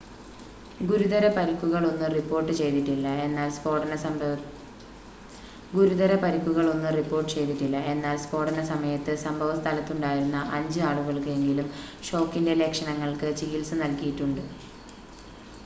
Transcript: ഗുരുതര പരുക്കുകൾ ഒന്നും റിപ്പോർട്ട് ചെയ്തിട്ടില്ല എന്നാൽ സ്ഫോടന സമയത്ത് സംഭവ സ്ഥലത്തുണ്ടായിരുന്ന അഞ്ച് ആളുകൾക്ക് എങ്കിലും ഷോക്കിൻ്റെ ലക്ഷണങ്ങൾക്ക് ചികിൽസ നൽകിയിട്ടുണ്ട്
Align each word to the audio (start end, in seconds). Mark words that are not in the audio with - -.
ഗുരുതര 0.81 1.25
പരുക്കുകൾ 1.33 1.83
ഒന്നും 1.85 2.07
റിപ്പോർട്ട് 2.13 2.53
ചെയ്തിട്ടില്ല 2.59 3.07
എന്നാൽ 7.89 8.15
സ്ഫോടന 8.21 8.61
സമയത്ത് 8.71 9.13
സംഭവ 9.25 9.51
സ്ഥലത്തുണ്ടായിരുന്ന 9.59 10.39
അഞ്ച് 10.53 10.81
ആളുകൾക്ക് 10.89 11.31
എങ്കിലും 11.35 11.67
ഷോക്കിൻ്റെ 12.03 12.55
ലക്ഷണങ്ങൾക്ക് 12.63 13.29
ചികിൽസ 13.41 13.73
നൽകിയിട്ടുണ്ട് 13.83 14.43